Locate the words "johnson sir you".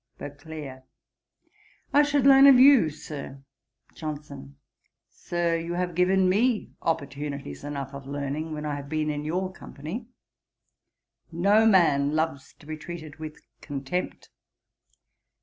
3.93-5.73